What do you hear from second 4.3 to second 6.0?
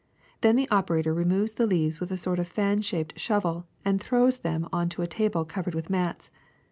them on to a table covered with